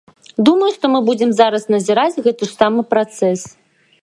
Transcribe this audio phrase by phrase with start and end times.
[0.47, 3.39] Думаю, што мы будзем зараз назіраць гэты ж самы працэс.